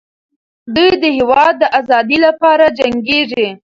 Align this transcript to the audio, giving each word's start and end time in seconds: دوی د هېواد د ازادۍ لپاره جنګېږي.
دوی 0.75 0.91
د 1.03 1.05
هېواد 1.17 1.53
د 1.61 1.63
ازادۍ 1.79 2.17
لپاره 2.25 2.65
جنګېږي. 2.79 3.47